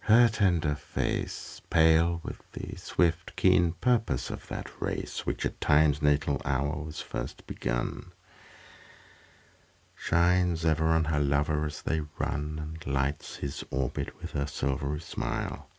[0.00, 6.02] Her tender face, Pale with the swift, keen purpose of that race Which at Time's
[6.02, 8.10] natal hour was first begun,
[9.94, 14.98] Shines ever on her lover as they run And lights his orbit with her silvery
[15.00, 15.70] smile.